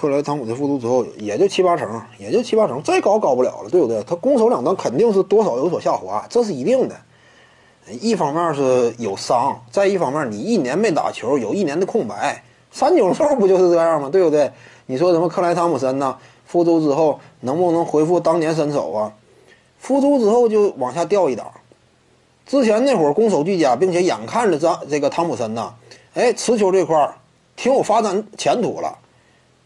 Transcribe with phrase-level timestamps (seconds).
[0.00, 4.02] 克莱汤普森复出之后，也就七八成，也就七八成，再高高不了了，对不对？
[4.04, 6.96] 他攻守两端肯定是多少有所下滑，这是一定的。
[8.00, 12.42] 一方面是有伤，再一方面你一年没打球，有一年的空白。
[12.72, 14.08] 三九兽不就是这样吗？
[14.08, 14.50] 对不对？
[14.86, 16.16] 你说什么克莱汤普森呢？
[16.46, 19.12] 复出之后能不能恢复当年身手啊？
[19.78, 21.46] 复出之后就往下掉一档。
[22.46, 25.74] 之前那会儿攻守俱佳，并且眼看着这这个汤普森呐，
[26.14, 27.14] 哎，持球这块儿
[27.54, 28.96] 挺有发展前途了。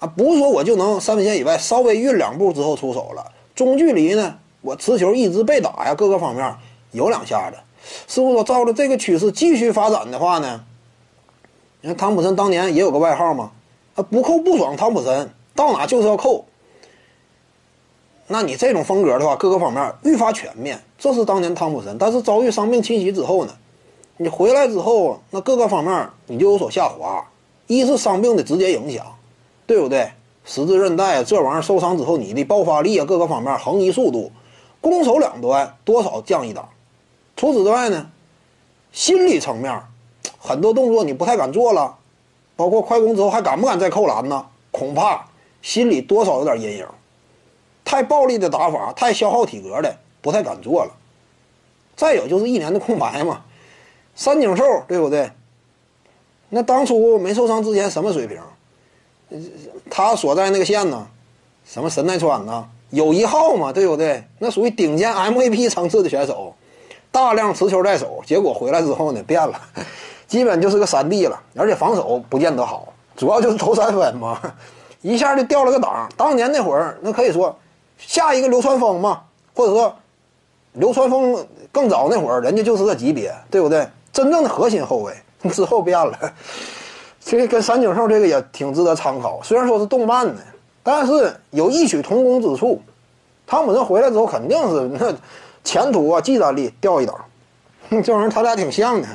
[0.00, 6.54] 啊，不是说我就能三分线以外稍微运两步之后出手了，中距离呢，我持球一直被打呀，各个方面
[6.92, 7.56] 有两下子。
[8.08, 10.64] 师傅说，照着这个趋势继续发展的话呢，
[11.82, 13.52] 你看汤普森当年也有个外号嘛，
[13.94, 16.46] 啊，不扣不爽，汤普森到哪就是要扣。
[18.26, 21.98] 那你这种风格的话，各个方面愈发全面，这是当年汤普森。
[21.98, 23.52] 但是遭遇伤病侵袭之后呢，
[24.16, 27.26] 你回来之后，那各个方面你就有所下滑，
[27.66, 29.04] 一是伤病的直接影响。
[29.70, 30.10] 对不对？
[30.44, 34.32] 十字韧带这玩意儿受伤之后，你的爆发力啊，各个方面横移速度，
[34.80, 36.68] 攻守两端多少降一档。
[37.36, 38.10] 除此之外呢，
[38.90, 39.80] 心理层面，
[40.40, 41.96] 很多动作你不太敢做了，
[42.56, 44.44] 包括快攻之后还敢不敢再扣篮呢？
[44.72, 45.24] 恐怕
[45.62, 46.86] 心里多少有点阴影。
[47.84, 50.90] 太暴力的打法，太消耗体格的，不太敢做了。
[51.94, 53.42] 再有就是一年的空白嘛，
[54.16, 55.30] 三井寿对不对？
[56.48, 58.42] 那当初没受伤之前什么水平？
[59.90, 61.06] 他所在那个县呢，
[61.64, 62.66] 什么神奈川呢？
[62.90, 64.24] 有一号嘛，对不对？
[64.38, 66.54] 那属于顶尖 MVP 层次的选手，
[67.12, 69.60] 大量持球在手，结果回来之后呢，变了，
[70.26, 74.40] 基本就是个三 D 了，而且防守不见得好，主要就是投三分嘛，
[75.02, 76.08] 一下就掉了个档。
[76.16, 77.56] 当年那会儿，那可以说
[77.98, 79.22] 下一个流川枫嘛，
[79.54, 79.94] 或者说
[80.72, 83.86] 流川枫更早那会儿，人家就是个级别，对不对？
[84.12, 85.14] 真正的核心后卫
[85.52, 86.18] 之后变了。
[87.22, 90.36] 这个跟三井寿这个也挺值得参考，虽然说是动漫的，
[90.82, 92.80] 但是有异曲同工之处。
[93.46, 95.14] 汤姆森回来之后肯定是那
[95.62, 97.14] 前途啊，技战力掉一档，
[98.02, 99.08] 这玩意儿他俩挺像的。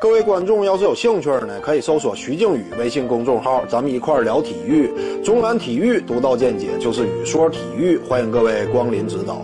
[0.00, 9.42] 各位观众要是有兴趣呢，可以搜索徐静宇微信公众号，咱们一块儿聊体育，中南体育独到见解就是语说体育，欢迎各位光临指导。